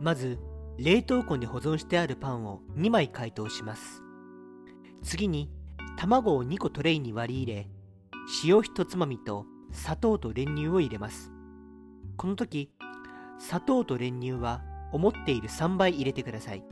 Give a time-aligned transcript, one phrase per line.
[0.00, 0.38] まず
[0.78, 4.02] 冷凍庫に保存してあるパンを2枚解凍します。
[5.02, 5.50] 次に
[5.96, 7.68] 卵を2個トレイに割り入れ
[8.44, 11.32] 塩1つまみと砂糖と練乳を入れます。
[12.16, 12.70] この時
[13.38, 14.62] 砂糖と練乳は
[14.92, 16.64] 思っている3倍入れてください。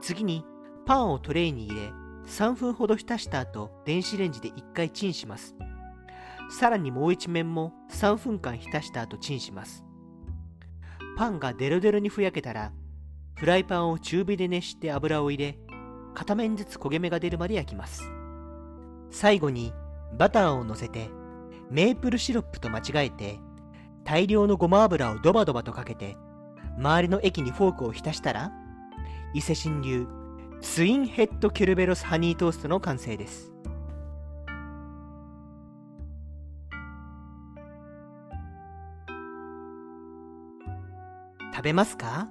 [0.00, 0.44] 次に
[0.86, 1.92] パンをトレイに入れ
[2.26, 5.54] 3分ほど浸した後電子レンジで1回チンします。
[6.50, 9.84] さらにもう一面も3分間浸した後チンします。
[11.16, 12.72] パンがデロデロにふやけたら
[13.36, 15.58] フライパンを中火で熱して油を入れ
[16.14, 18.02] 片面ずつ焦げ目が出るまで焼きます。
[19.10, 19.72] 最後に
[20.16, 21.08] バターを乗せて
[21.70, 23.38] メープルシロップと間違えて
[24.04, 26.16] 大量のごま油をドバドバとかけて
[26.76, 28.52] 周りの液にフォークを浸したら
[29.34, 30.06] 伊勢神流
[30.60, 33.52] ツインヘッドケルベロスハニートーストの完成です。
[41.54, 42.28] 食べますか？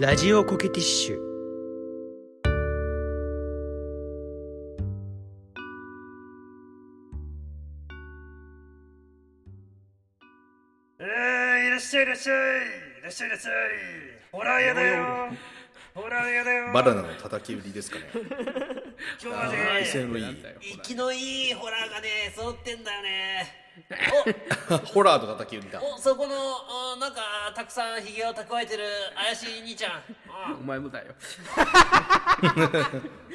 [0.00, 1.18] ラジオコケティッシュ。
[10.98, 12.36] えー、いらっしゃいいらっしゃい
[13.00, 13.52] いらっしゃいいらっしゃい。
[14.32, 15.28] ホラー屋だよ。
[15.94, 16.72] ホラー屋だよ。
[16.72, 18.04] バナナの叩き売りですかね
[19.22, 19.58] 今日はね
[20.06, 20.36] のいい。
[20.74, 23.56] 息のいいホラーがね揃ってんだよね。
[24.92, 25.80] ホラーの叩き売りだ。
[25.82, 26.34] おおそこの
[26.92, 27.20] おなんか
[27.54, 28.84] たくさんひげを蓄えてる
[29.14, 29.92] 怪しい兄ちゃん。
[30.28, 31.14] あお前もだよ。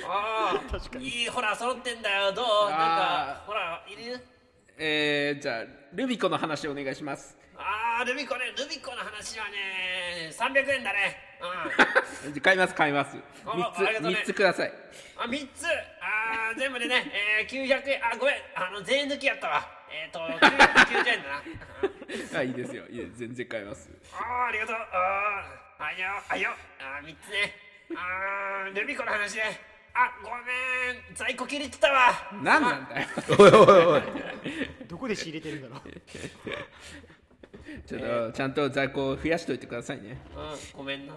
[0.08, 0.62] あ
[1.00, 2.32] いいホラー揃ってんだよ。
[2.32, 2.70] どう？
[2.70, 4.20] なんかホラーいる？
[4.78, 11.18] えー、じゃあルビコの話お願いしますあールビコねルビコの話はね300円だね。
[12.26, 12.34] うん。
[12.34, 13.18] じゃあ買います買います。
[13.46, 14.10] あ3つね。
[14.10, 14.74] 3つください。
[15.18, 15.66] あ、3つ。
[15.66, 17.12] あー全部でね、
[17.42, 19.68] えー、900円、あ、ごめん、あの、全員抜きやったわ。
[19.90, 21.30] えっ、ー、と、990円だ
[22.34, 22.40] な。
[22.40, 22.86] あいいですよ。
[22.88, 23.90] いい全然買います。
[24.14, 24.76] あー、ありがとう。
[24.76, 26.50] あー、あいよ、あいよ。
[26.80, 27.56] あー、3つね。
[27.96, 29.60] あー、ルビコの話ね。
[29.94, 32.30] あ、ごめん、在庫切れてたわ。
[32.42, 33.08] 何なんだよ。
[33.40, 34.02] おいおいおい。
[34.88, 35.90] どこで仕入れてるんだろう
[37.86, 40.18] ちょっとちゃんと在庫を増やしといてくださいね。
[40.36, 41.14] うん、ごめんな。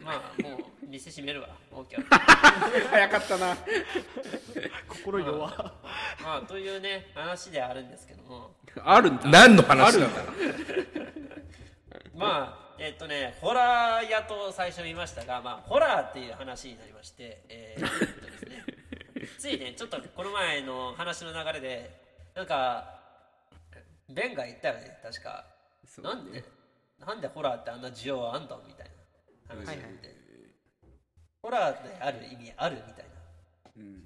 [0.00, 1.48] まあ、もう、店閉めるわ。
[1.70, 2.04] オッケー。
[2.90, 3.56] 早かったな。
[4.88, 5.38] 心弱。
[5.38, 8.54] まあ、というね、話であるんですけども。
[8.82, 9.28] あるんだ。
[9.28, 11.12] 何の話だあるんだ
[12.14, 18.64] まあえっとねホラー屋と最初見ましたが、まあ、ホラーっていう話になりまして、えーえっとですね、
[19.38, 21.90] ついねちょっとこの前の話の流れで
[22.34, 23.00] なんか
[24.08, 25.46] ベンが言ったよね確か、
[25.94, 26.04] そう。
[26.06, 26.42] なんで？
[27.04, 28.92] なんでホラーってあんな需要あんだみたいな。
[29.48, 30.16] 話になって、
[31.42, 33.06] ホラーである意味あるみたい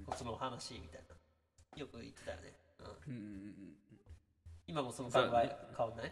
[0.09, 1.79] な、その話みたいな。
[1.79, 2.53] よく言ってたよね、
[3.07, 3.53] うん。
[4.67, 6.11] 今もその考え変わんない？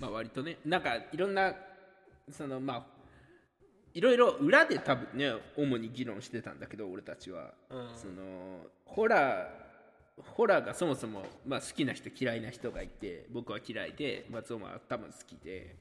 [0.00, 0.56] まあ割とね。
[0.64, 1.54] なんかいろんな
[2.32, 2.86] そのまあ
[3.92, 7.90] いろいろ裏で多分ね主に議論してたんだけど俺たちは、うん。
[7.94, 9.46] そのホラー
[10.22, 15.76] ホラーがそもそも、まあ、好きな人嫌いな人がいて僕は嫌いで松尾は多分好きで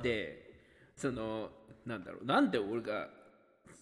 [0.00, 0.54] で
[0.96, 1.50] その
[1.84, 3.08] なんだろうなんで俺が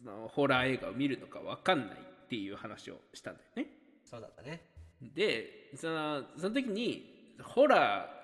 [0.02, 3.70] そのホラー映画を見るのか分かんないっていう話をしたんだよね。
[4.04, 4.62] そうだったね。
[5.00, 8.22] でそのその時にホラー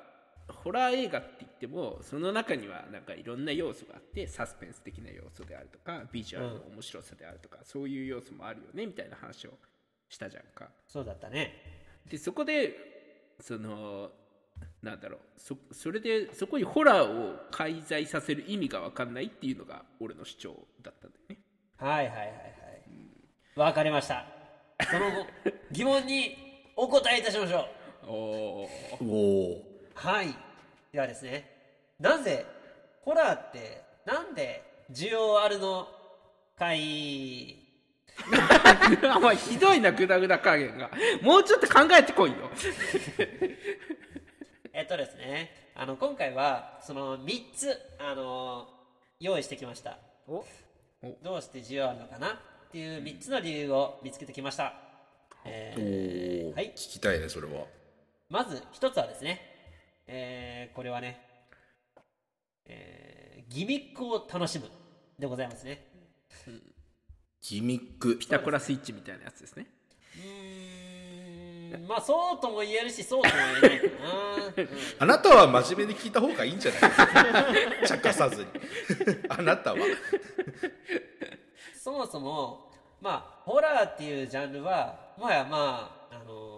[0.53, 9.51] ホラー映画って言ってもその中にはなんかいろんな要素があってサスペンス的な要素であるとかビジュアルの面白さであるとか、そういう要素もあるよねみたいな話を
[10.09, 10.69] したじゃんか。
[10.87, 11.55] そうだったね。
[12.11, 12.75] でそこで
[13.41, 14.11] その
[14.83, 15.21] なんだろう。
[15.37, 21.39] そそれでそこにホラーを介在させる意味が分かんないっていうのが俺の主張だったんだよね。
[21.77, 23.59] はいはいはいはい。
[23.59, 24.27] わかりました。
[24.91, 25.27] その後
[25.73, 26.37] 疑問に
[26.77, 27.69] お答えいたしましょ
[28.05, 28.07] う。
[28.07, 28.69] おお
[29.03, 29.05] お
[29.53, 29.65] お
[29.95, 30.29] はい。
[30.93, 31.51] ではですね
[32.01, 32.47] なぜ
[33.03, 35.89] ホラーってなんで需要あるの
[36.57, 37.68] かい
[39.17, 40.91] お前ひどいなグダグダ加減が。
[41.23, 42.51] もうちょっと考えてこいよ。
[44.73, 48.69] えっとですねあの今回はその3つあの
[49.21, 49.99] 用意してきました。
[50.27, 50.45] お？
[51.23, 52.35] どうして需要あるのかな？
[52.35, 54.75] っていう3つの理由を見つけてきました、
[55.45, 56.71] えーおおはい。
[56.73, 57.67] 聞きたいねそれは。
[58.29, 59.41] まず一つはですね、
[60.07, 61.25] えーこれはね、
[62.67, 64.69] えーギミックを楽しむ
[65.19, 65.83] でございますね。
[67.43, 68.19] ギミック。
[68.19, 69.67] ピタゴラスイッチみたいなやつですね。
[70.17, 74.35] うーん、まあそうとも言えるし、そうとも言えないかな。
[74.47, 74.69] う ん
[75.01, 76.81] あなたは真面目に聞いた方がいいんじゃない？
[76.83, 78.49] ですか茶化さずに。
[79.29, 79.79] あなたは。
[81.81, 82.71] そもそも、
[83.01, 86.55] まあホラーっていうジャンルはもはやまああの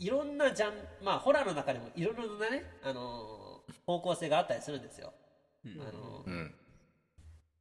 [0.00, 5.12] ーいろんなジャンまあホラーの中でもいろいろなね、あのー方向性があったりするんですよ、
[5.66, 6.54] あのーうん。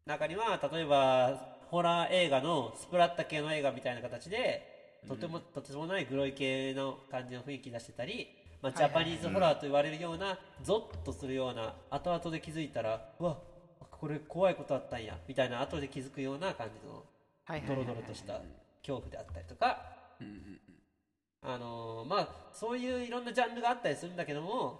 [0.06, 8.28] 中には例えばホラー映画のスプラッタ系の映画みたいな形でとても、とてもないグロい系の感じの雰囲気出してたり、
[8.62, 13.38] まあ、ジャパニーズホラーと言われるような、ゾッとするような後々で気づいたらうわ
[13.92, 17.04] これ怖いことあったんやみたいな後で気づくような感じの
[17.68, 18.42] ドロドロとした
[18.81, 19.81] 恐怖であったりとか、
[21.42, 24.80] あのーまあそういういろんなジャンルがあったりするんだけども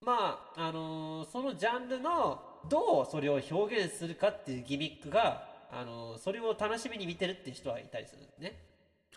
[0.00, 8.58] まああのーそのジャンルのどうそれを表現するかっていうギミックが、あのーそれを楽しみに見てるっていう人はいたりするね。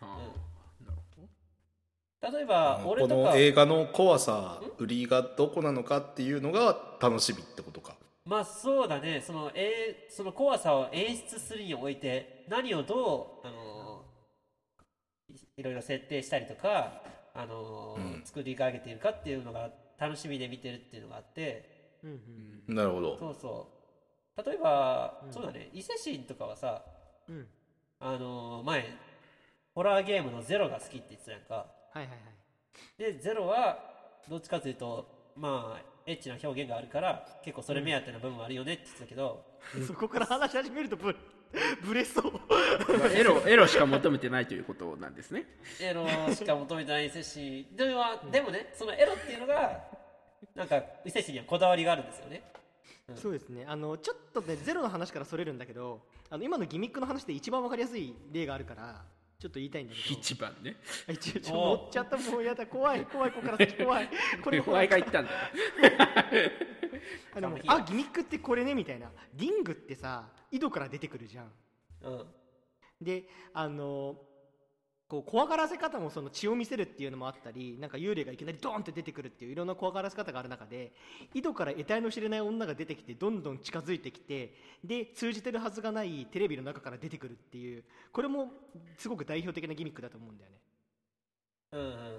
[0.02, 1.22] あーなるほ
[2.32, 2.38] ど。
[2.38, 3.30] 例えば俺ことか。
[3.32, 7.96] の映画の怖さ売りがどこなのかっていうのが楽しみってことか。
[8.26, 9.22] まあそうだね。
[9.22, 17.02] その,、えーその怖さを演出するにおいて何をどう、あのーいいろいろ設定したりとか、
[17.34, 18.26] あのーうん。
[18.26, 19.70] 作り上げているかっていうのが
[20.00, 22.00] 楽しみで見てるっていうのがあって。
[22.04, 22.22] うん
[22.68, 22.76] うん。
[22.76, 23.18] なるほど。
[23.18, 23.77] そうそう
[24.46, 25.70] 例えば、そうだね。
[25.74, 26.84] 伊勢神とかはさ、
[27.28, 27.48] うん。
[28.00, 28.86] あのー前
[29.74, 31.56] ホラーゲームのゼロが好きって言ってたやんか。
[31.56, 31.64] は
[31.96, 33.14] いはいはい。
[33.14, 33.78] でゼロは
[34.30, 39.46] どっちかというとまあエッチな表現があるから結構それ目当てな部分はあるよねって言ってたけど、
[39.86, 41.16] そこから話し始めるとぶ
[41.84, 42.32] ぶれそう。
[42.32, 45.46] まあエロエロしか求めてないということなんですね。
[45.80, 49.80] エロしか求めてない伊勢神でもでもねそのエロっていうのが
[50.56, 52.42] なんか伊勢神にはこだわりがあるんですよね
[53.16, 53.66] そうですね。
[53.66, 59.06] あのちょっとねゼロの話からそれるんだけどあの今のギミックの話で一番わかりやすい例があるから
[59.40, 60.20] ちょっと言いたいんだけど。
[60.20, 60.76] 一番ね。
[61.08, 62.68] 一応ちょ乗っちゃったもうやだ。
[62.68, 64.10] 怖い怖いここから先 怖い。
[64.44, 65.32] これお前が言ったんだ。
[65.32, 65.38] よ
[67.36, 69.10] あで あギミックってこれねみたいな。
[69.36, 71.52] リングってさ井戸から出てくるじゃん。
[72.02, 72.26] うん。
[73.00, 74.20] であの
[75.08, 80.92] こう怖がらせ方もその血を見せるっていうのもあったりなんか幽霊がいきなりドーンって出てくるっていういろんな怖がらせ方がある中で
[81.34, 88.52] 井戸から得体の知れない女が出てきてどんどん近づいてきてで通じてるはずがないテレビの中から出てくるっていうこれも
[88.98, 90.58] すごく代表的なギミックだと思うんだよね。
[91.72, 92.18] うんうんうんうん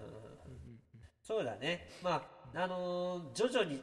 [1.22, 3.82] そうだねまああのー徐々に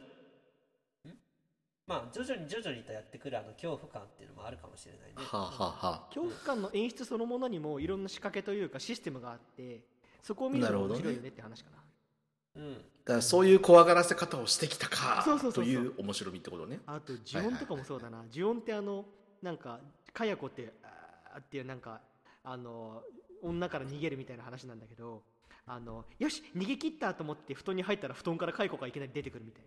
[1.86, 5.14] まあ徐々に徐々にとやってくるあの恐怖感っていうのもあるかもしれないね。
[5.16, 9.84] はあ、はあはあ、恐怖感の演出そのものにもいろんな仕掛けというかシステムがあって
[10.22, 12.62] そこを見るのが面白いよねって話かな。
[12.62, 12.74] うん。
[12.74, 15.24] だからそういう怖がらせ方をしてきたか
[15.54, 16.80] という面白みってことね。
[16.86, 19.04] あと呪音とかもそうだな、呪音ってあの
[19.40, 19.78] なんか
[20.12, 22.00] かや子ってあーっていうなんか
[22.42, 23.02] あの
[23.42, 25.22] 女から逃げるみたいな話なんだけど
[25.66, 29.62] あのよし逃げ切ったと思って布団に入ったら布団からかい子がいきなり出てくるみたい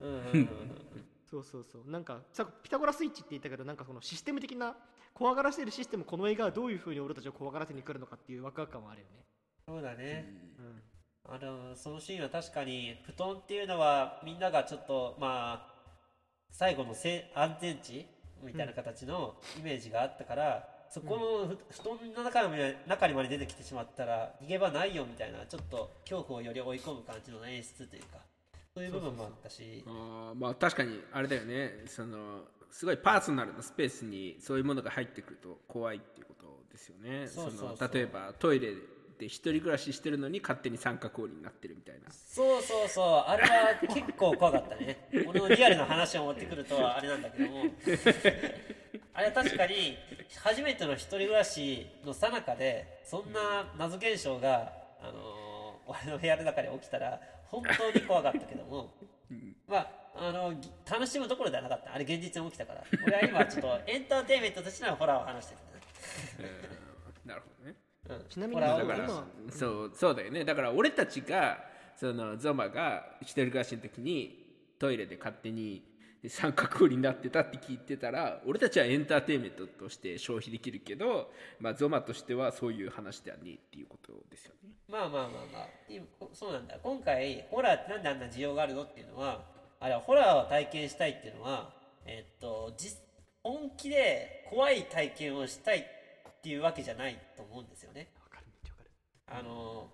[0.00, 0.06] な。
[0.06, 1.90] うんうんうんうんそうそうそう。
[1.90, 4.74] なんかさピタゴラスイッチって言ったけどなんかそのシステム的な
[5.14, 9.24] 怖がらせるシステムこの映画はどういうふうに俺たちを怖がらせに来るのかっていうワクワク感はあるよね。
[9.66, 10.26] そうだね、
[10.58, 10.82] うん。
[11.32, 15.74] あのそのシーンは確かに布団っていうのはみんながちょっとまあ
[16.50, 18.06] 最後のせ安全地
[18.42, 28.18] みたいな形のイメージがあったから、そこのふ布団の中に中にまで出てきてしまったら逃げ場ないよみたいなちょっと恐怖をより追い込む感じの演出というか
[28.80, 29.84] そういう部分もあったし。
[29.86, 31.84] あーまあ確かにあれだよね。
[31.86, 37.26] そのすごいパーソナルなスペースにそういうものが入ってくると怖いっていうことですよね。
[37.26, 37.88] そうそうそう。
[37.88, 38.74] の例えばトイレ
[39.18, 42.10] で一人暮らししてるのに勝手に三角折りになってるみたいな。
[42.10, 43.06] そうそうそう。
[43.30, 45.08] あれは結構怖かったね。
[45.28, 47.64] 俺のリアルな話を持ってくるとはあれなんだけども。
[49.12, 49.98] あれは確かに
[50.42, 55.50] 初めての一人暮らしの最中でそんな謎現象が、あのー
[55.90, 58.94] 俺の部屋の中で起きたら本当に怖かったけども、
[59.68, 61.94] まああのぎ楽しむどころではなかった。
[61.94, 62.84] あれ現実に起きたから。
[63.06, 65.54] 俺は今ちょっとエンターテインメントとしてのホラーを話して
[66.38, 66.50] るね
[67.24, 67.76] なるほどね。
[68.08, 68.28] うん。
[68.28, 70.44] ちなみにホラーをだから今そうそうだよね。
[70.44, 71.58] だから俺たちが
[71.96, 74.46] そのゾマが一人暮らしの時に
[74.78, 75.89] トイレで勝手に
[76.28, 84.70] 三角折りになってたって聞いてたら俺たちはエンターテインメントとして消費できるけど、まあ、ゾマとしてはそういう話ではねえっていうことですよね。
[84.88, 85.66] まあまあまあまあ。
[85.88, 86.76] 今そうなんだ。
[86.82, 89.44] 今回ホラーってなんであんな需要があるのっていうのは
[89.78, 91.72] あれはホラーを体験したいっていうのは
[92.04, 92.98] えっと実
[93.42, 98.08] 本気で怖い体験をしたいっていうわけじゃないと思うんですよね。
[98.22, 98.90] わかるめっちゃわかる。
[99.40, 99.88] あの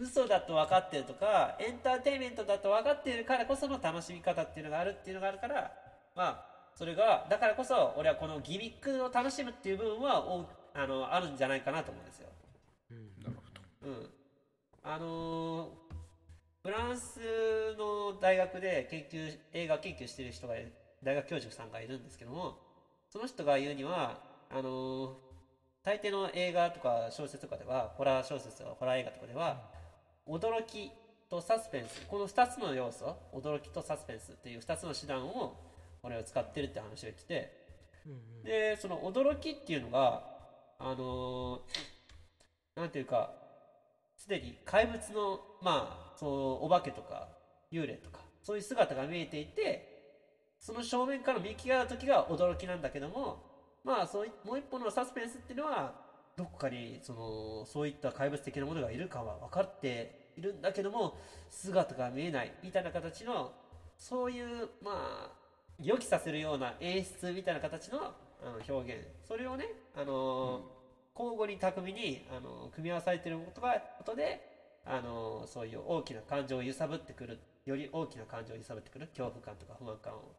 [0.00, 5.72] 嘘だと分かってるとかエンターテインメントだと分かっているからこその楽しみ方っていうのがあるっていうのがあるから
[6.16, 12.28] まあそれがだからこそ俺はこのギミックを楽しむっていう部分はおあのあるんじゃないかなと思うんですよ。
[13.22, 13.42] なるほ
[13.86, 13.88] ど。
[13.88, 14.10] うん、
[14.82, 15.84] あのー
[16.64, 17.20] フランス
[17.76, 20.54] の大学で研究映画研究してる人が
[21.02, 22.56] 大学教授さんがいるんですけども
[23.10, 24.18] その人が言うには
[24.50, 25.24] あのー
[25.84, 29.60] 大抵の映画とか小説とかではホラー小説とかホラー映画とかでは、
[30.26, 30.90] 驚き
[31.28, 32.06] とサスペンス。
[32.08, 35.56] この2つの要素驚きとサスペンスっていう2つの手段を
[36.02, 37.64] 俺は使ってるって話を言ってて、
[38.44, 40.22] でその驚きっていうのが
[40.78, 41.60] あのー
[42.76, 43.30] なんていうか
[44.16, 47.28] すでに怪物のまあそのお化けとか
[47.72, 49.94] 幽霊とかそういう姿が見えていて
[50.58, 51.56] その正面から見違う
[51.88, 53.42] 時が驚きなんだけども
[53.84, 56.03] まあそういもう一方のサスペンスっていうのは
[56.36, 61.16] どこかにそのそういった怪物的なものがいるかは分かっているんだけども
[61.50, 63.52] 姿が見えないみたいな形の
[63.96, 65.30] そういうまあ
[65.82, 67.98] 予期させるような演出みたいな形の
[68.42, 69.06] あの表現。
[69.26, 69.64] それをね
[69.96, 70.60] あの、
[71.14, 74.40] 交互に巧みにあの組み合わされていることがことで
[74.84, 80.34] あのそういう大きな感情を揺さぶってくるより大きな感情を揺さぶってくる恐怖感とか不安感を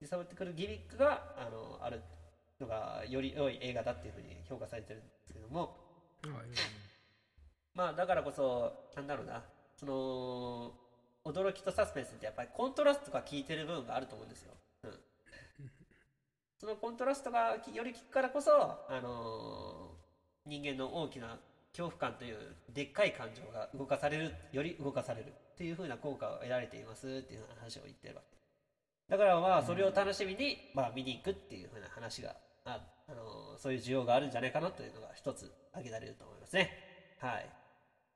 [0.00, 2.00] 揺さぶってくるギミックがあのある
[2.60, 5.02] のがより良い映画だっていうふうに評価されてる
[5.58, 6.54] ん、
[7.74, 9.42] まあだからこそなんだろうな。
[9.76, 10.72] その
[11.24, 14.52] 驚きとサスペンスってやっぱりコントラストが効いてる部分があると思うんですよ。
[14.84, 14.90] うん、
[16.58, 20.00] そのコントラストがより効くからこそ、あのー
[20.46, 21.38] 人間の大きな
[21.72, 22.36] 恐怖感という
[22.72, 28.36] でっかい感情が動かされるより動かされるっていう風な効果を得られていますっていう話を言ってるわけ。
[29.08, 36.70] だからまあそれを楽しみに、まあ、見に行くっていう風な話があっ、あのーそういう需要があるんじゃないかなというのが一つ挙げられると思いますね。
[37.18, 37.50] はい。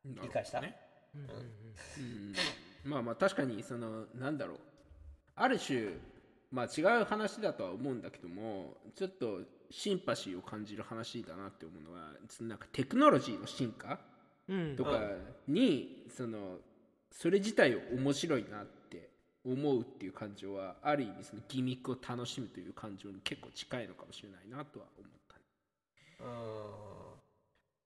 [0.06, 0.74] 理解した、ね
[1.14, 2.34] うん。
[2.90, 4.58] まあまあ確かにそのなんだろう。
[5.36, 5.88] ある種
[6.50, 13.98] まあ違う話だとは思うんだけどもちょっとシンパシーを感じる話だなって思うのはそのなんかテクノロジーの進化
[14.48, 14.76] うん。
[14.76, 15.00] とか
[15.48, 16.58] にその
[17.10, 19.10] それ自体を面白いなって
[19.44, 26.24] 思うっていう感情はある意味そのギミックを楽しむという感情に結構近いのかもしれないなとは思ったう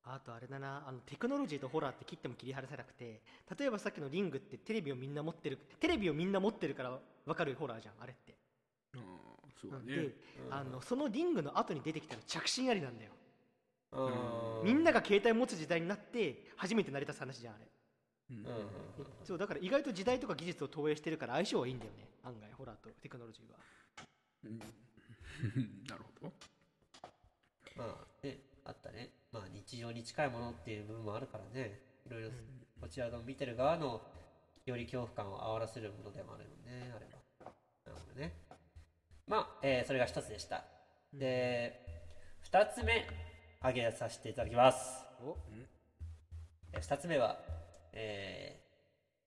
[0.05, 3.21] あとあれだなあのテクノロジーとホラーって切っても切り離せなくて
[3.59, 8.35] 例えばさっきのリングってテレビをみんな持ってるテレビをみんな持ってるから分かるホラーじゃんあれって、
[8.95, 9.01] うん
[9.61, 10.09] そうだでね
[10.51, 13.11] あのそのリングの後に出てきたら着信ありなんだよ、
[13.97, 14.65] んうん。
[14.65, 17.65] みんなが携帯持つ時代になって初めて成り立つ話じゃんあれ
[19.25, 22.09] そうだから意外と時代とか技術を投影してるから相性はいいんだよね。
[22.25, 23.59] 案外ホラーとテクノロジーは。
[24.45, 24.59] うん。
[25.89, 26.33] なるほど。
[27.77, 29.11] まあねあったね。
[29.33, 31.81] まあ日常に近いものっていう部分もあるからね。
[32.07, 32.31] いろいろ
[32.81, 34.03] こちらの見てる側の
[34.65, 37.19] より恐怖感を煽らせるものでもあるよねあれば
[37.85, 38.33] なるほどね。
[39.27, 40.65] まあ、えーそれが一つでした。
[41.13, 41.85] で
[42.41, 43.07] 二つ目
[43.61, 45.05] 挙げさせていただきます。
[45.23, 45.37] お。
[46.73, 47.41] えー二つ目は、
[47.93, 48.69] えー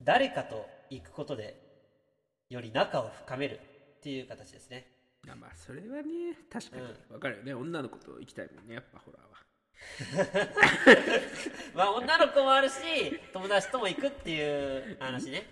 [0.04, 1.56] 誰かと行くことで
[2.50, 3.60] より仲を深める
[3.98, 4.88] っていう形ですね。
[5.30, 9.32] あまあそれはね確かにう分かるよね、女の子と行きたいもんねやっぱホラーは。
[11.74, 12.74] まあ女の子もあるし
[13.32, 15.46] 友達とも行くっていう話ね。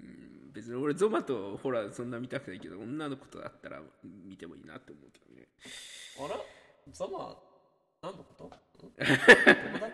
[0.00, 5.48] うん別に俺ゾマとホラーそんな見たくないけど女の子とだったら見てもいいなって思うけどね。
[6.18, 6.40] あら？
[6.92, 7.36] ザマ？
[8.02, 8.44] 何のこと？
[8.44, 8.98] ん友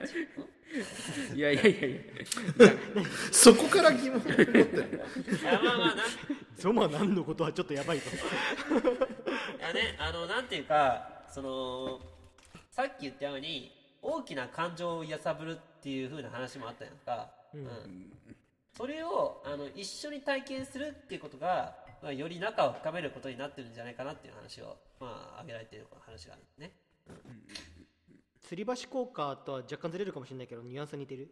[0.01, 2.01] 達んいやいやいやいや。
[3.31, 4.61] そこから疑問を持ってる。
[5.41, 5.97] いやまあまあなん
[6.57, 8.09] ゾマ何のことはちょっとやばいと。
[8.11, 8.13] い
[9.61, 12.01] やねあのなんていうかその
[12.71, 18.13] さっき言ったように大きな感情を揺さぶるっていう風な話もあったやんか、うん。
[18.77, 26.73] それをあの一緒に体験するっていうことが、まあ、より仲を深めることになってるんじゃないかなっていう話をまあ挙げられている話があるんですね
[28.53, 31.31] 吊り橋効果とは若干ずれるかもしれないけどニュアンス似てる？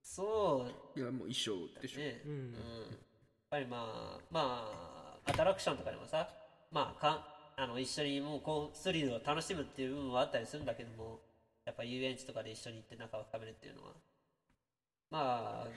[0.00, 0.64] そ
[0.94, 1.00] う。
[1.00, 2.30] いやもう一緒でしょ、ね、うん。
[2.30, 2.98] うん、やっ
[3.50, 6.28] ぱりまあまあアトラクションとかでもさ
[6.70, 7.26] まあか
[7.56, 11.18] あの一緒にもうこうスリルを楽しむっていう部分はあったりするんだけども
[11.64, 13.88] やっぱ遊園地とかで一緒に行って仲を深めるっていうのは。
[15.10, 15.68] まあ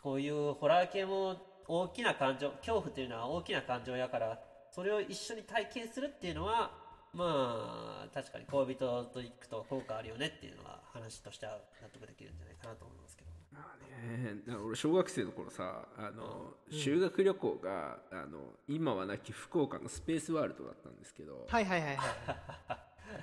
[0.00, 4.38] こういうホラー系も大きな感情恐怖っていうのは大きな感情やから
[4.70, 6.70] それを一緒に体験するっていうのは
[7.12, 13.30] まあ確かに恋人と行くと効果あるよねっていうのは話としては納得できるんじゃないかなと思いますけど。
[13.52, 22.06] まあね、俺小学生の頃さあの、修学旅行があの今はなき福岡のスペースワールドだったんですけど、はいはいはいはい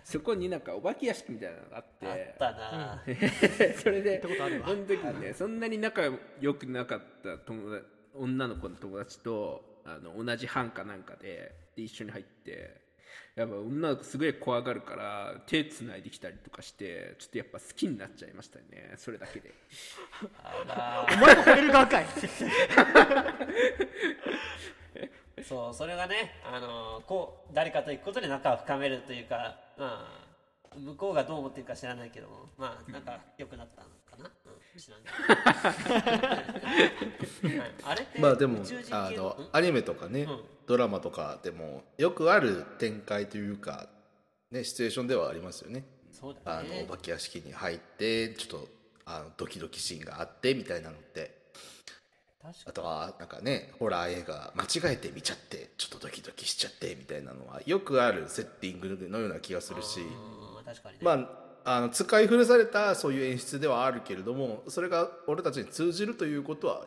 [0.03, 2.08] そこになんかお化け屋敷みたいなのがあって。
[2.08, 3.03] あったな、
[3.82, 6.01] それでその時にねそんなに仲
[6.41, 12.87] 良くなかった友達女の子の友達とあの同じ班かなんかでで一緒に入って
[13.38, 18.96] やっぱ女の子すごい怖がるから手つないできたりとかしてちょっとやっぱ好きになっちゃいましたね。
[18.98, 19.53] それだけで。
[21.13, 22.06] お前もる側かい。
[25.48, 30.10] そうそれがね、あのこう誰かと行くことで仲を深めるというか、ま
[30.72, 33.84] あ、向こうがどう思ってるか知らないけどもまあなんか良くなった
[34.78, 34.94] ん
[37.84, 40.40] あれってまあでも宇宙人あのアニメとかね、うん。
[40.68, 43.88] ドラマとかでもよくある展開というか、
[44.52, 45.86] ね、シチュエーションではありますよね。
[46.12, 48.68] そうだあのねお化け屋敷に入ってちょっと
[49.06, 51.36] あのドキドキシーンがあってみたいなのって。
[52.42, 60.02] 確かあとはなんかねホラー映画間違えて見ちゃってちょっとドキドキしちゃってみたいなのはよくあるセッティングのような気がするし。
[60.02, 66.86] うん確かにね、まああの使い古されたそういう演出ではあるけれどもそれが俺たちに通じるということは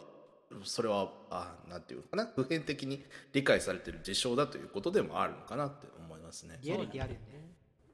[0.65, 6.59] それはあなんていうのかな普遍的に理解されてる事象だということでもあるのかなって思いますね。
[6.63, 7.51] リアリティあるよね。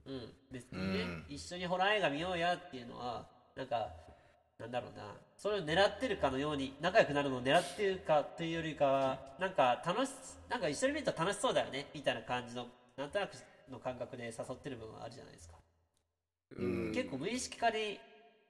[0.07, 1.25] うん、別にね、うん。
[1.29, 3.27] 一緒にホラー映画見ようやっていうのは
[3.57, 3.89] なんか
[4.61, 5.13] なんだろうな。
[5.37, 10.11] それを狙ってるかのように仲良くなるのを狙ってるかというよりかはなんか楽し
[10.49, 12.67] なんか一緒に見ると楽しそうだよねみたいな感じの
[12.97, 13.33] なんとなく
[13.71, 15.56] の感覚で誘ってる部分はあるじゃないですか、
[16.57, 16.93] うん。
[16.95, 17.99] 結構無意識化に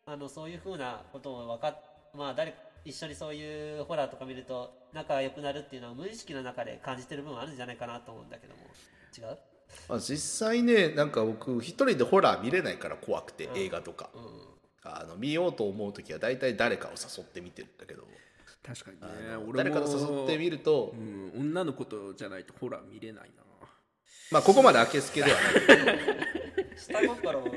[0.07, 1.83] あのそういうふうなことを分かっ
[2.15, 8.61] まあ誰一緒にそういうホラーとか見ると仲良くなるっていうのは無意識の中で感じてる部分はあるんじゃないかなと思うんだけども。
[9.17, 9.39] 違う？
[9.89, 14.11] まあ、実際ねなんか僕一人でホラー見れないから怖くて、映画とか、
[14.85, 18.07] あの見ようと思う時は大体誰かを誘って見てるんだけど、
[18.65, 23.43] 確かにあねの俺も誰かと誘ってみると、うん、女の子とじゃないとホラー見れないな。
[24.31, 25.99] まあここまで明けすけではない
[26.77, 27.51] 下心が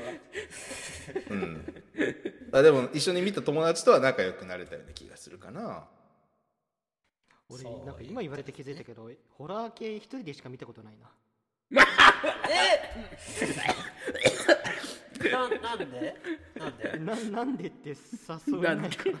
[1.30, 1.82] うん、
[2.52, 5.86] あでも一緒に見た友達とは仲良くなれたような気がするかな。
[7.48, 11.10] 俺そうなんか今言われて気づいたけどホラー系一人でしか見たことないな。
[15.30, 16.16] ななんで？
[16.56, 16.98] なんで？
[16.98, 17.96] ななんでって誘
[18.58, 19.20] わないから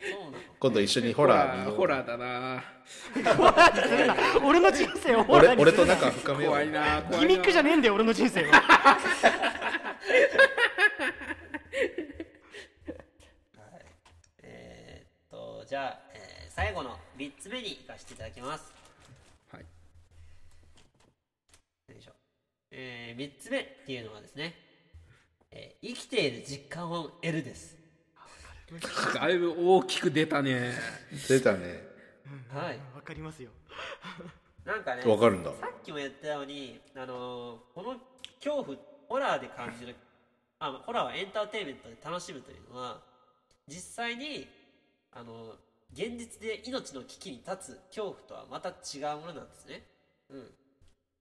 [0.00, 2.62] そうなの今度一緒にホホラー見ようホラーだな。
[3.34, 4.14] ホラーにするな
[4.46, 5.86] 俺の人生をホラーにする。
[5.86, 6.52] な俺俺と仲深めよう。
[6.52, 7.18] 怖いな怖いな。
[7.18, 8.98] ギミックじゃねえんだよ俺の人生は
[14.42, 18.72] えーっとじゃあ、えー最後の3つ目に行かせていただきます。
[19.50, 19.62] はい。
[21.92, 22.12] よいしょ、
[22.70, 24.54] え3つ目っていうのはですね、
[25.50, 27.81] えー生きている実感を得るです
[29.14, 30.72] だいぶ大きく出たね。
[31.28, 31.82] 出たね。
[32.52, 32.78] はい。
[32.94, 33.50] わかりますよ。
[34.64, 35.50] なんかねわかるんだ。
[35.50, 37.96] さっきも言ったように、あのーこの
[38.42, 38.76] 恐怖
[39.08, 39.94] ホラーで感じる
[40.58, 43.00] あホラーはエンターテインメントで楽しむというのは
[43.68, 44.48] 実際に
[45.12, 45.54] あの
[45.92, 49.82] 現実で命の危機に立つ恐怖とはまた違うものなんですね。
[50.30, 50.50] うん。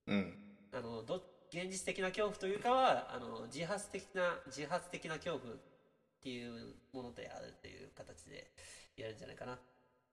[0.07, 0.33] うん。
[0.73, 5.53] あのど現実的な恐怖というかはあの自発的な自発的な恐怖
[6.21, 8.51] っていうものであるという形で
[8.95, 9.57] やるんじゃないかな。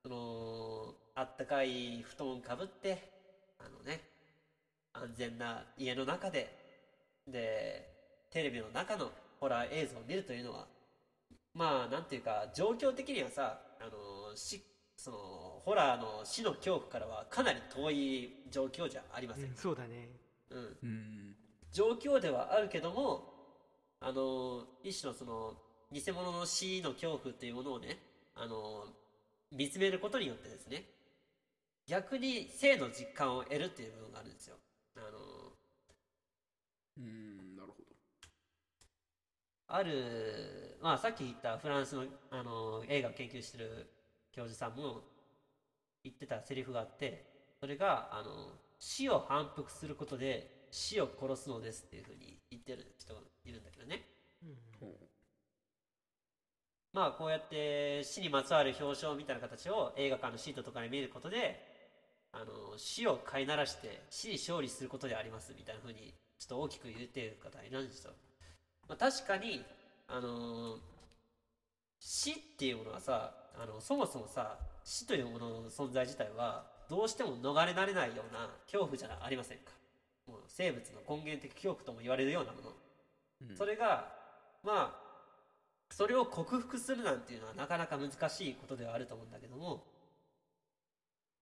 [0.02, 3.12] そのあったかい布団かぶって
[3.58, 4.00] あのね
[4.94, 6.48] 安全な家の中で
[7.26, 7.92] で
[8.30, 10.66] テレビの中のホラー映像を見るというのは
[11.52, 14.62] まあなんていうか状況的にはさあのし
[14.96, 15.18] その
[15.64, 19.44] ホラーの死の恐怖からはかなり遠い状況じゃありません。
[19.44, 20.08] うんそうだね。
[20.50, 21.36] うん、うん。
[21.70, 23.34] 状況ではあるけども
[24.00, 25.54] あの一種のその
[25.92, 27.98] 偽物の死の恐怖っていうものをね
[28.34, 28.84] あの
[29.50, 30.84] 見つめることによってですね
[31.86, 34.56] 逆に生の実感を得るっていう部分があるんですよ。
[34.96, 35.08] あの
[36.98, 37.84] うんなるほど。
[39.68, 43.86] ある、まあ、さっき言ったフランスのあの映画を研究してる
[44.32, 45.00] 教授さんも
[46.04, 47.24] 言ってたセリフがあって
[47.58, 54.04] それがあの死を反復することで死を殺すのですっていうふうに言ってる人がいるんだけどね
[56.92, 61.60] まあこうやって死にまつわる表彰みたいな形を映画館のシートとかで見ることで
[62.32, 68.12] あの死を飼いならして死に勝利することでありますみたいなふうにちょっと大きく言っている方いるんですよ、
[68.88, 69.64] まあ、確かに
[70.08, 70.76] あの
[72.00, 79.72] 死っていうものはさあのそもそもさ死というものの存在自体はどうしても逃れられないような恐怖じゃありませんか。
[80.26, 84.12] もう生物の根源的恐怖とも言われるようなもの、それが
[84.62, 85.07] まあ
[85.98, 89.82] それを克服するなんていうのはなかなか難しいことではあると思うんだけども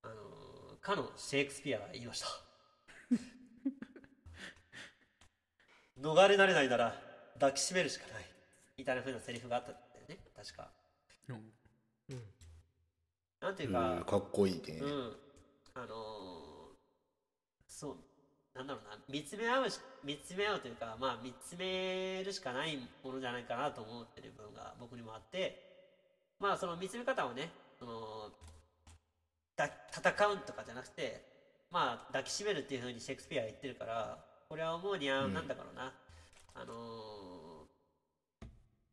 [0.02, 0.14] あの
[0.80, 2.28] かのシェイクスピアが言いました。
[6.00, 6.98] 逃れられないなら
[7.34, 8.24] 抱きしめるしかない。
[8.78, 10.18] みたいな風なセリフがあったんだよね。
[10.34, 10.72] 確か。
[11.28, 11.52] うん。
[12.08, 12.34] うん。
[13.40, 15.16] なんていううんか、かっこいいね、うん、
[15.74, 16.76] あのー
[17.68, 18.05] そう
[18.56, 25.60] なんだろうな見つめ合うし見つめ合うというかまあ見つめるしかないものじゃないかなと思ってる部分が僕にもあって
[26.40, 28.30] まあその見つめ方をねその
[29.56, 31.22] だ戦うとかじゃなくて
[31.70, 35.92] まあ抱きしめるっていうふうにシェイクスピアは言ってるからこれは思うにはうんなんだろうな、
[36.54, 37.46] あのー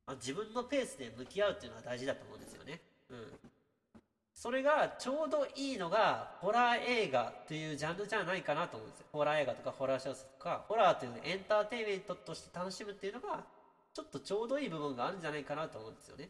[0.06, 2.82] まあ、自分のペースで向き合うっていうのは大事だと思うんですよね。
[3.10, 3.53] うん
[4.44, 9.06] それがちょうどいいのがホラー映画というジャンルじゃないかなと思うんですよ。
[9.14, 13.46] ホラー映画とかホラー小説とかホラーというエンターテインメントとして楽しむっていうのが
[13.94, 16.30] ちょっとちょうどいい部分があるんじゃないかなと思うんですよね。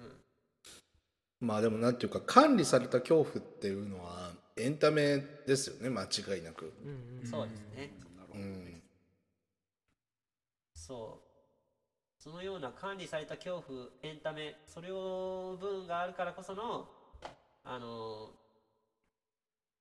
[0.00, 7.92] うん、まあでもなんていうか管理された恐怖っていうのはエンタメですよね間違いなくうんうんそうですね。
[8.34, 8.82] うん
[10.74, 12.20] そう。
[12.20, 16.88] そのような管理された恐怖、エンタメ、それを部分があるからこその、
[17.64, 18.30] あの、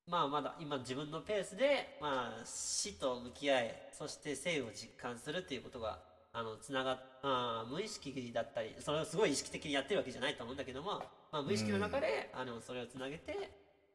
[0.07, 5.99] まあまだ今自分のペースで、まあ死と向き合え、そして生を実感するっていうことが、
[6.33, 13.51] あの、つながっ、あ無意識だったり、それをすごい意識的にやってるわけじゃないと思うんだけども、まあ無意識の中で、あの、それをつなげて、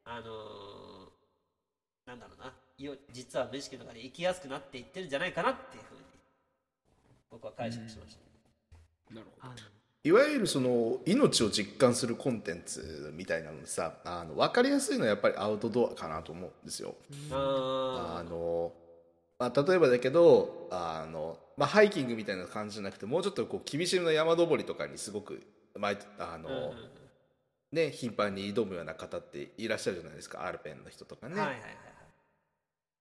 [0.08, 1.10] あの
[2.06, 6.00] なんだろうな、よ実は無意識の中で生きやすくなっていってるんじゃないかなっていうふうに、
[7.30, 9.14] 僕は解釈しました。
[9.14, 9.75] なるほあの
[10.06, 16.94] いわゆるその命を実感するコンテンツみたいなのでさあの分かりやすいのはやっぱりアウトドアかなと思うんですよ。
[17.32, 18.72] ああの
[19.40, 25.42] まあ、例えばだけどあの、まあ、ハイキングみたいな感じじゃなくてもうちょっとこう厳しめの山登りとかにすごく
[25.74, 26.74] 毎あの、うんうんうん
[27.72, 31.34] ね、頻繁に挑むような方っていらっしゃるじゃないですかアルペンの人とかね。
[31.34, 31.62] はいはいはい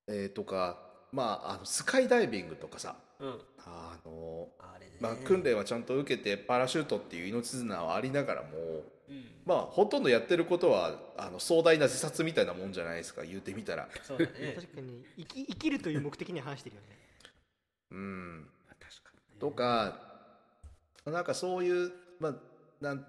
[0.08, 2.96] えーとか、まあ、あのスカイダイビングとかさ。
[3.20, 4.92] あの、あれね。
[5.00, 8.48] まあ、訓練はちゃんと受けてパラシュートっていう命綱はありながらも、
[9.10, 9.26] うん。
[9.46, 13.88] まあ、ほとんどやってることはあの壮大な自殺みたいなもんじゃないですか言うてみたら。
[14.04, 14.54] そうだね。
[14.60, 16.88] 確かに生き生きるという目的に反してるよね
[17.92, 20.00] うんど確かにねとか
[21.06, 22.36] なんかそういう、まあ、
[22.82, 23.06] なん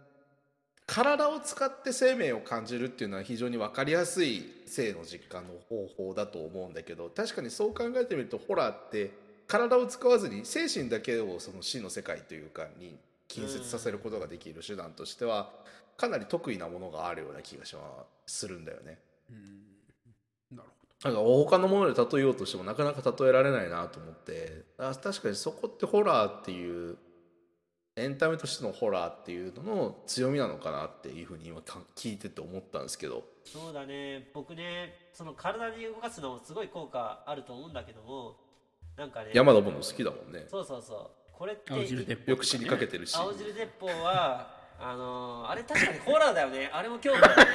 [0.87, 9.11] 体を使って生命を感じるっていうのは非常に分かりやすい性の実感の方法だと思うんだけど確かにそう考えてみるとホラーって
[9.49, 12.97] 体を使わずに精神だけをその死の世界というかに
[13.29, 15.51] 近接させることができる手段としては
[15.97, 17.83] かなり得意なものがあるような気がしま
[18.27, 18.99] するんだよね。
[19.31, 20.57] うん。
[20.57, 20.69] なる
[21.05, 24.65] なんか他のもので例えようとしてもなかなか例えられないなと思って。
[24.79, 26.97] あ確かにそこってホラーっていう
[27.99, 34.29] エンタメとしてのホラーっていうのの強みなのかなっていうふうに今か聞いてて思ったんですけどそうだね。
[34.35, 38.37] 僕ね、その体で動かすのもすごい効果あると思うんだけども、
[38.99, 41.33] なんかね、山登るの好きだもんねそうそうそう。
[41.33, 46.69] これって、青汁鉄砲よく死にかけてるし青汁鉄砲は、あのー、あれ確かにホラーだよね。
[46.75, 47.55] あれも恐怖だよね。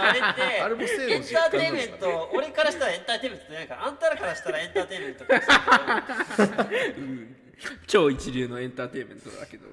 [0.00, 7.39] あれって、あれも性のエンターテインメント、俺からしたらエンターテインメントじゃないから、あんたらからしたらエンターテインメントかもしれない
[7.86, 9.68] 超一流のエンターテインメントだけど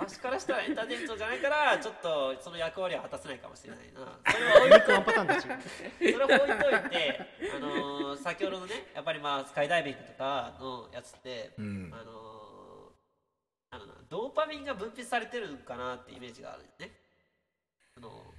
[0.00, 4.18] わしからしたらエンターテインメントじゃないから、ちょっとその役割は果たせないかもしれないな。
[4.32, 7.20] それは置い肉ワンパターンだしそれを置いといて、
[7.54, 12.36] あのー先ほどのね、やっぱりまあスカイダイビングとかのやつって、うんあのー
[13.70, 16.92] あのなドーパミンが分泌されてるのかなってイメージがあるよね。
[17.96, 18.34] あの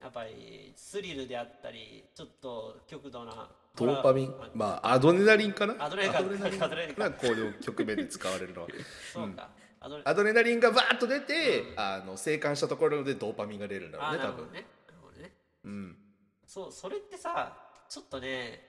[0.00, 4.34] やっぱりスリルであったり、ちょっと極度なドーパミン？
[4.54, 5.74] まあアドレナリンかな？
[5.78, 6.58] アドレナリン。
[6.94, 8.68] がこういう局面で使われるのは。
[9.12, 9.48] そうか。
[9.80, 11.80] アドレアドレナリンがバーッと出て、うん。
[11.80, 14.66] あの生還したところでドーパミンが出るんだろうあね多分なるほどね。
[14.86, 15.32] なるほどね。
[15.64, 15.96] うん。
[16.46, 17.56] そう、それってさ、
[17.88, 18.60] ちょっとね、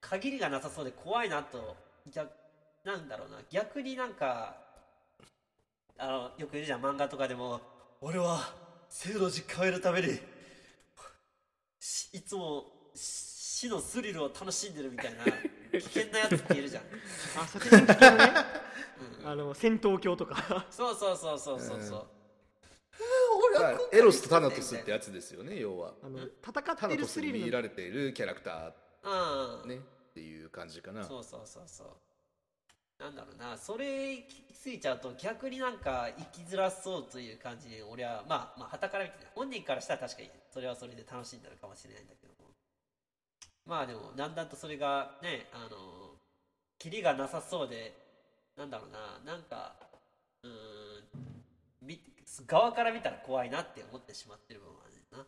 [0.00, 1.76] 限りがなさそうで怖いなと、
[2.12, 2.30] 逆
[2.84, 4.56] なんだろうな、逆になんか、
[5.96, 7.60] あの、よく言うじゃん、漫画とかでも、
[8.02, 8.52] 俺は、
[8.90, 10.18] 生の実感を得るために、
[11.80, 12.66] しいつも
[13.64, 15.24] 死のスリルを楽しんでるみたいな、
[15.72, 16.84] 危険なやつっているじゃん。
[17.38, 18.32] あ殺人鬼系のね。
[19.24, 20.66] あの戦闘狂とか。
[20.70, 22.06] そうそうそうそうそうそう。
[23.54, 25.94] だからエロスとタナトスってやつですよね要は。
[26.02, 27.32] あのタ戦っナトスてるスリル。
[27.32, 29.12] のに見られているキャラクタうん。
[29.62, 29.80] ーねっ
[30.12, 31.02] ていう感じかな。
[31.04, 33.02] そうそうそうそう。
[33.02, 33.56] なんだろうな。
[33.56, 42.33] それ聞きすぎちゃうと逆になんか生きづらそうという感じに俺はまあまあ旗から見てね本人からしたら確かにそれはそれで楽しんでるかもしれないんだけど。
[42.33, 42.33] も
[43.66, 45.76] まあでもだんだんとそれがねあの
[46.78, 47.94] キリがなさそうで
[48.56, 49.74] なんだろうななんか
[50.42, 50.52] うーん
[51.82, 52.00] み
[52.46, 55.26] 側から見たら怖いなって思ってしまってる部分はあるな。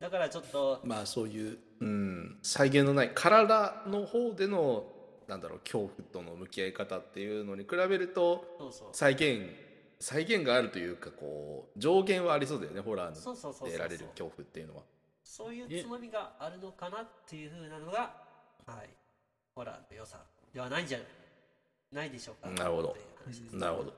[0.00, 4.84] だからちょっとまあそういう、うん、再現のない体の方での
[5.28, 8.88] なんだろう恐怖との向き合い方っていうのに比べるとそうそう。
[8.92, 9.48] 再現
[10.00, 14.82] 再現があるというかこう上限はありそうだよねホラーそうそうそうそうで得られる恐怖っていうのは。
[14.82, 14.97] そう
[15.52, 18.14] いうつまみがあるのかなっていうふうなのが、
[18.66, 18.88] はい、
[19.54, 20.18] ホラーの良さ
[20.52, 20.98] ではないんじゃ
[21.92, 22.50] ないでしょうか。
[22.50, 22.96] なるほど。
[23.52, 23.92] なるほど。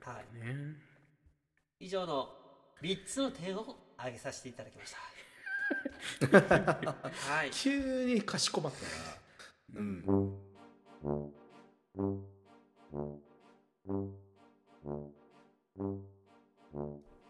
[0.00, 0.46] はい。
[0.46, 0.76] ね。
[1.80, 2.28] 以上の
[2.82, 4.98] 3つの点を上げさせていただきました。
[7.34, 7.50] はい。
[7.50, 9.80] 急にかしこまったな。
[9.80, 10.38] うん。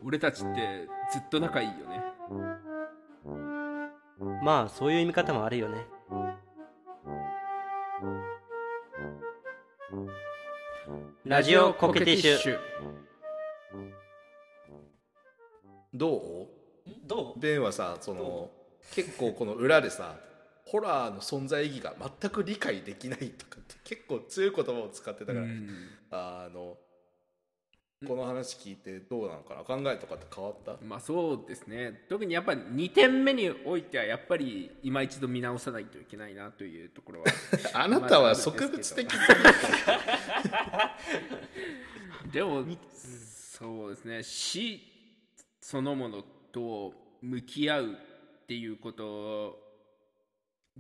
[0.03, 2.17] 俺たちってずっと仲いいよね
[4.43, 5.87] まあそういう見方もあるよね。
[11.25, 12.59] ラジオコケティッシュ。
[15.93, 16.49] ど
[17.07, 17.41] どう？
[17.41, 18.51] ベンはさその
[18.95, 20.17] 結構この裏でさ
[20.64, 25.69] ホラーの存在意義が全く理解できないとかって結構強い言葉を使ってたから、うん。
[26.11, 26.77] あの
[28.07, 29.65] この話聞いてどうなのかな？
[29.65, 30.77] 考えとかって変わった？
[30.85, 32.05] まあそうですね。
[32.09, 37.27] 特にやっぱ2点目においてはやっぱり今一度見直さないといけないなというところは。
[37.75, 39.11] あなたは植物的
[42.33, 44.23] でもそうですね。
[44.23, 44.81] 死
[45.61, 47.97] そのものと向き合うっ
[48.47, 49.59] ていうこと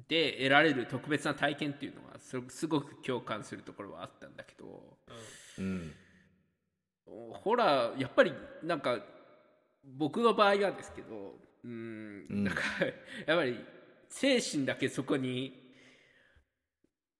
[0.06, 4.96] で得られる特別な体験っていうのはすすごく共感するところはあったんだけど。
[5.58, 5.92] うん
[7.32, 8.98] ホラーやっぱりなんか
[9.96, 12.44] 僕の場合はですけどうんうん。
[12.44, 12.62] なんか
[13.26, 13.58] やっぱり
[14.08, 15.52] 精神だけそこに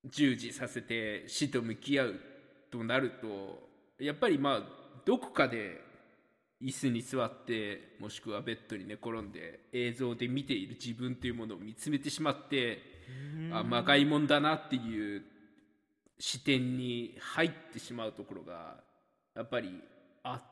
[0.05, 2.15] 従事させて死と向き合う
[2.71, 3.69] となると
[4.03, 4.63] やっぱりまあ
[5.05, 5.81] どこかで
[6.63, 12.79] 椅子に座ってもしくはベッドに寝転んで映像で見ている自分というものを見つめてしまって
[13.53, 15.23] あまがいもんだなっていう
[16.19, 18.77] 視点に入ってしまうところが
[19.39, 19.81] やっぱり
[20.25, 20.43] あっ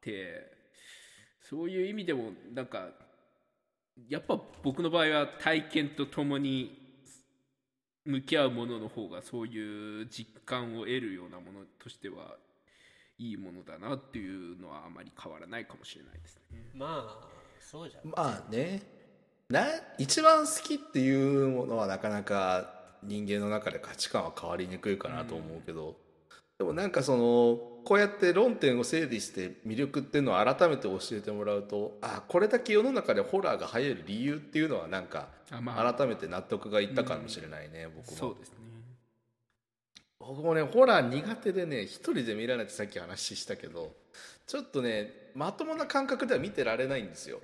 [0.00, 0.46] て
[1.40, 2.90] そういう意味でもなんか
[4.08, 6.70] やっぱ僕の場合は体験とともに
[8.04, 12.36] 向き合うものの方がそういう実感を得るようなものとしては
[13.18, 16.64] いいものだなっていうのはあまり変わらないかもしれないですね。
[16.74, 18.08] まあそうじゃん。
[18.08, 18.82] まあね。
[19.50, 19.66] な
[19.98, 22.72] 一番好きっていうものはなかなか
[23.02, 25.96] 人間の中で価値観は変わりにくいかなと思うけど、
[26.58, 38.16] でもなんかそのこうやって論点を整理して魅力っていうのを改めて教えてもらうとあこれだけ世の中でホラーが流行る理由っていうのはなんか改めて納得がいったかもしれないね、僕も。
[38.16, 38.56] そうですね。
[40.18, 43.94] 僕もねホラー苦手でね一人で見られてさっき話したけど
[44.46, 47.40] ちょっとねまともな感覚では見てられないんですよ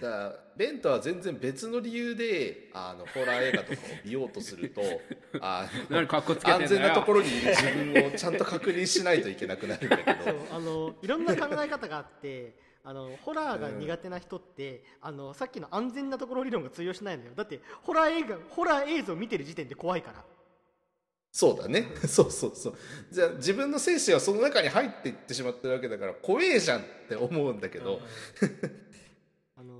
[0.00, 4.82] だからベントは全然別の理由であのホラー映画とかを見ようとすると
[5.40, 12.54] あの安全なところにいる自分をちゃんと確認しないといけなくなるんだけそうどあのいろんな考え方があって
[12.86, 17.32] あのホラーが苦手な人って、あのさっきの安全なところ理論が通用しないのよ。
[17.34, 20.24] だってホラー映画ホラー映像を見てる時点で怖いから。
[21.32, 21.88] そうだね。
[22.06, 22.76] そうそうそう。
[23.10, 28.00] じゃあ自分の精神はその中に入っていってしまってるわけだから怖えじゃんって思うんだけど、
[28.40, 28.50] あの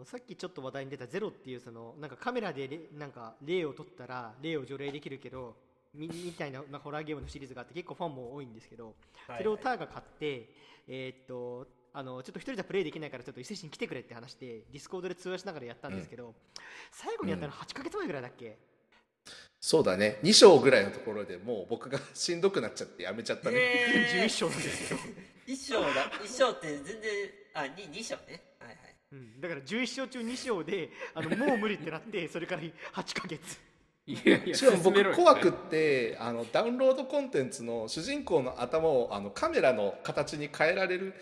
[0.06, 5.56] さっきちょっと話題に出た「ゼロっていうそのなんかカメラでれなんか例を撮ったら例を除霊できるけど
[5.92, 8.94] みみたいな、まあ、ホラーゲームのシリーズがあって結構ファンも多いんですけど、
[9.26, 10.48] はいそれをターが買って
[10.86, 16.34] えーっとあのちょっと一人じゃプレイできないからちょっと伊勢市に来てくれって話でディスコードで通話しながらやったんですけど、
[16.92, 18.58] 最後にやったの8ヶ月前ぐらいだっけ、
[19.58, 20.18] そうだね。
[20.22, 24.98] 2章ぐらいのところでもう僕がしんどくなっちゃってやめちゃったね、え11章なんですよ、
[25.48, 25.88] 一章だ。
[26.22, 26.94] 一章って全然
[27.54, 28.42] あ二二章ね。
[28.60, 28.85] はいはい
[29.16, 33.58] うん、だから11章中2章であのもう無理ってなって それから8ヶ月。
[34.08, 41.14] いやいやしかも僕怖くってあのダウンロードコンテンツの主人公の頭をあのカメラの形に変えられる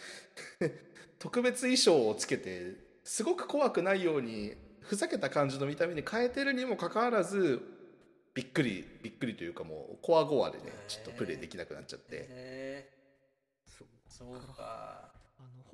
[1.19, 7.63] 特別衣装をつけてすごく怖くないようにふざけた感じの見た目に変えてるにもかかわらず
[8.35, 12.93] びっくりびっくりというかもうコアゴアでねちょっとプレイできなくなっちゃって。
[14.15, 15.14] そうか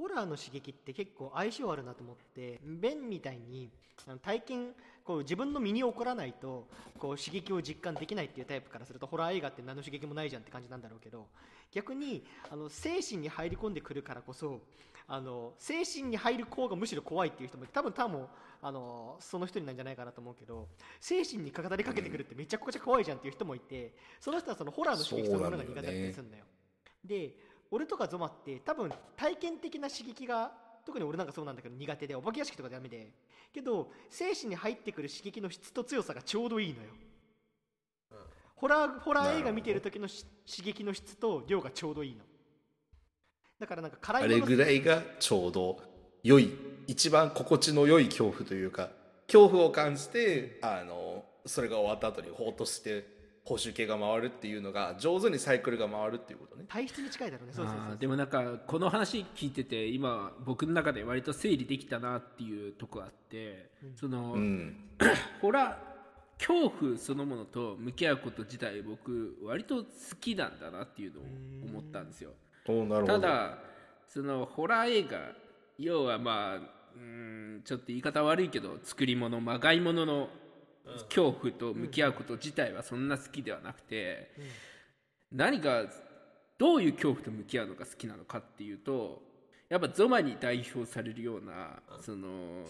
[0.01, 3.69] ホラーの刺激って結構相性あるなと思ってベンみたいに
[4.07, 4.69] あの体験
[5.05, 6.67] こう自分の身に起こらないと
[6.99, 11.27] こう刺激を実感できないっていうタイプからするとホラー映画って何の刺激もないじゃんって感じなんだろうけど
[11.71, 14.61] 逆にあの精神に入り込んでくるからこそ
[15.07, 18.27] あの精神に入る方がむしろ怖いっていう人も多分多分
[18.63, 26.45] あのその一人なんじゃないかなと思うけど精神に語りかけてくるってめちゃくちゃ怖いじゃんっていう人もいてその人はそのホラーの刺激そのものが苦手だったりするんだよ。
[27.05, 27.35] で
[27.70, 30.52] 俺とかゾマって多分体験的な刺激が
[30.85, 33.12] 特に俺なんかそうなんだけど苦手でお化け屋敷とかダメで
[33.52, 36.88] けど精神に入ってくる刺激の質と強さがちょうどいいのよ、
[38.56, 42.24] ホラーホラー映画見てる時のし刺激の質と量がちょうどいいの。
[43.59, 45.78] だからなんか辛いあれぐらいがちょうど
[46.22, 46.50] 良い
[46.87, 48.88] 一番心地の良い恐怖というか
[49.26, 56.64] 恐怖を感じてあのそれが終わった後にほっとして報酬系が回るっていうのが上手にサイクルが回るっていうことね。
[56.68, 57.53] 体質に近いだろうね。
[57.55, 64.76] そうそうそうでもなんかこの話聞いてて今僕の中で割と整理できたなっていうとこあって、その、うん。
[65.40, 65.90] ホラー
[66.38, 69.85] 恐怖そのものと向き合うこと自体僕割と好
[70.20, 71.24] きなんだなっていうのを
[71.68, 72.31] 思ったんですよ。
[72.66, 73.07] おなるほど。
[73.07, 73.59] ただ
[74.09, 75.18] そのホラー映画
[75.79, 80.29] 要はまあうーんちょっと言い方悪いけど作り物まがいものの
[81.09, 84.31] 恐怖と向き合うこと自体はそんな好きではなくて、
[85.33, 85.87] 何が
[86.59, 89.23] どういう恐怖と向き合うのが好きなのかっていうと
[89.69, 92.64] やっぱゾマに代表されるようなその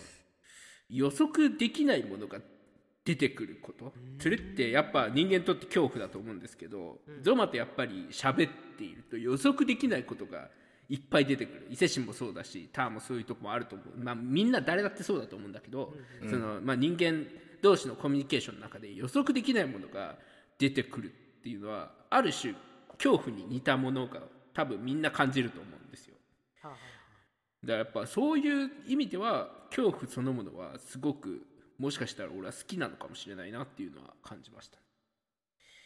[0.88, 2.38] 予測できないものが
[3.05, 3.92] 出てくること。
[4.20, 10.49] それってやっぱ人間にとって恐怖だと思うんですけど、ゾマってやっぱり喋っていると予測できないことが
[10.88, 11.66] いっぱい出てくる。
[11.70, 15.94] 伊勢神もそうだしターンもそういうとこもあると思う、まあ、みんな誰だってそうだと思うんだけど、
[16.29, 17.27] そのまあ、人間
[17.62, 20.16] 同士のコミュニケーションの中で予測できないものが
[20.59, 22.55] 出てくるっていうのはある種
[22.99, 24.20] 恐怖に似たものが
[24.53, 26.14] 多分みんな感じると思うんですよ。
[26.62, 26.77] だか
[27.64, 31.46] らやっぱそういう意味では恐怖そのものはすごく
[31.79, 34.79] もしかしたら俺は好きなのかもしれないなっていうのは感じました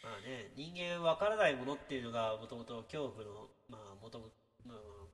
[0.03, 4.45] まあね、人間わからないものっていうのがもともと恐怖の、まあ、もともと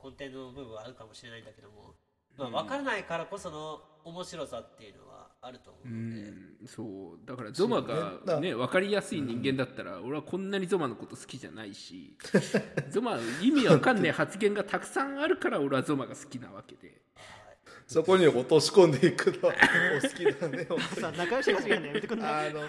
[0.03, 1.95] 根底の部分はあるかもしれないんだけども、
[2.37, 7.27] まあ、わからないからこその面白さっていうのはあると思ううので、んそう。
[7.27, 8.53] だからゾマがね。
[8.53, 12.15] 分かりやすい人間だったら俺はこんなにゾマのこと好きじゃないし
[12.89, 17.01] ゾマ意味わかんない発言がたくさんあるから俺はゾマが好きなわけで。
[17.87, 19.55] そこに落とし込んでいくのは
[19.97, 20.67] お好きだね
[20.99, 22.49] さ仲良しがやめてくんない？
[22.49, 22.61] あの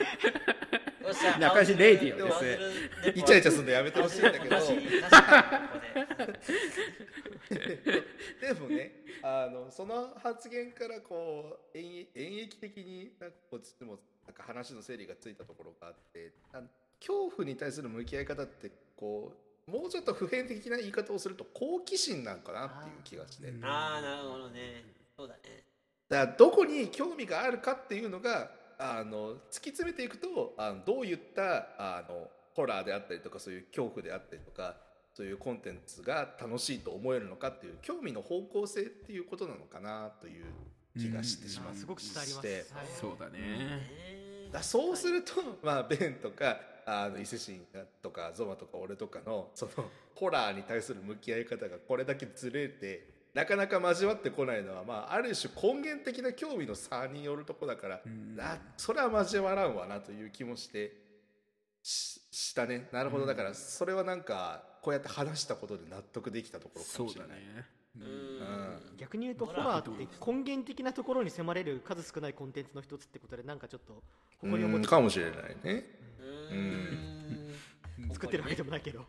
[1.02, 4.56] よっしゃ仲良しレイディオですイチャイチャするのやめてほしいんだけど。
[7.50, 8.02] で
[8.40, 16.32] でもねあのその発言からこう演演劇的になんかこっちでもなんか話の整理がついたところがあって
[17.00, 19.32] 恐怖に対する向き合い方ってこ
[19.68, 23.50] うもうちょっと普遍的な言い方をすると好奇心なんかなっていう気がして。
[23.50, 24.84] だかああなるほどね。
[25.16, 25.64] そうだね。
[26.08, 28.50] らどこに興味があるかっていうのが
[28.82, 34.76] あの突き詰めていくとあのどういったあのホラーであったりとかそういう恐怖であったりとか
[35.14, 40.44] そういうコンテンツが楽しいと思えるのかっていう興味の方向性っていうことなのかなという
[40.98, 41.76] 気がしてしまって。
[41.76, 42.24] あすごく伝
[43.00, 43.38] そうだね。
[43.38, 47.60] ねだそうすると、まあ、ベンとかあの伊勢神
[48.02, 58.00] とかゾマとか俺とかのそのホラーに対する向き合い方がこれだけずれてなかなか交わってこないのは、まあ、ある種根源的な興味の差によるとこだから、
[58.38, 60.92] あそれは交わらんわなという気もして
[61.82, 62.88] ししたね。
[62.92, 63.26] なるほど。
[63.26, 67.38] だからそれはなんかこうやって話したことで納得できたところかそうだもしれない。
[67.38, 67.66] ね。
[67.96, 68.96] うん。
[68.98, 74.02] 逆に言うとホラーって根源的なところに迫れる数少ないコンテンツの一つってことでなんかちょっと
[74.40, 74.90] 誇りを持ってうん。
[74.90, 75.84] かもしれないね。
[76.20, 78.12] うーん。
[78.12, 79.06] 作ってるわけでもないけど。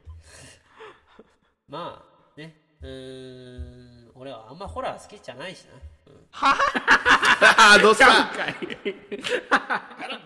[1.67, 2.05] ま
[2.36, 5.74] あねうーん俺はあんまホラー好きじゃないしな、
[6.08, 8.32] うんああどうすか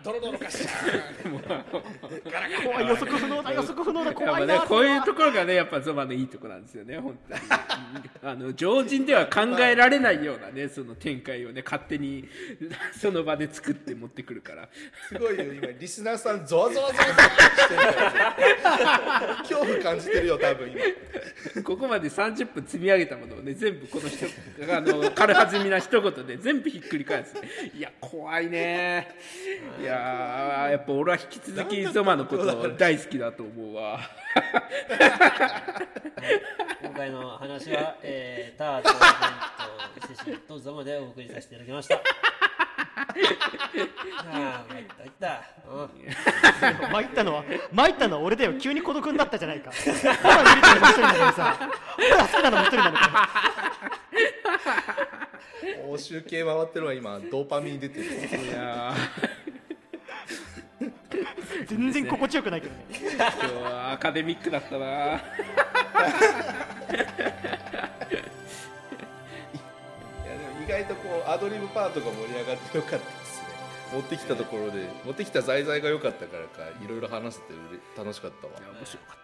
[0.03, 0.71] ドロドロかしちゃ
[2.63, 7.41] 怖い予測不能だ予測不能だ怖いなねこういうところがねやっぱゾマのいいところなんですよね本当に。
[8.23, 12.27] あの常人では考えられないようなねその展開をね勝手に
[12.99, 14.69] その場で作って持ってくるから。
[15.09, 17.91] すごいよ今リスナーさんゾワゾワゾワしてるか
[18.69, 20.81] ら恐怖感じてるよ多分今。
[21.63, 24.25] ここまで30分積み上げたものをね全部この人
[24.73, 27.35] あの軽はずみな一言で全部ひっくり返す
[27.75, 29.15] いや怖いね。
[29.81, 33.99] いやーやっぱ俺は引き続きゾマのこと大好きだと思うわ。
[36.81, 38.99] 今回の話は、えー、ターとベン
[40.01, 42.01] とセシとゾマでお送りさせていただきました。
[44.31, 46.91] ああ参った参った、うん。
[46.91, 48.53] 参ったのは参ったのは俺だよ。
[48.59, 49.71] 急に孤独になったじゃないか。
[49.71, 51.57] ホラー見るのも一人なのにさ。
[51.95, 53.29] ホラー好きなのも一人なのか。
[55.85, 57.19] 報酬系回ってるわ今。
[57.31, 58.05] ドーパミン出てる。
[58.05, 58.07] い
[58.51, 58.93] や
[61.65, 62.85] 全然心地よくないけどね。
[62.91, 65.21] ー今日はアカデミックだったな
[70.67, 73.47] 外とこうアドリブパートが盛り上がってよかったですね。
[73.93, 77.45] 持ってきたところで持ってきた題材が良かったからかいろいろ話せて
[77.97, 78.53] 楽しかったわ。
[78.59, 79.17] いや面白かっ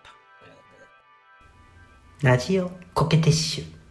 [2.21, 3.82] たラジオコケティッシュ。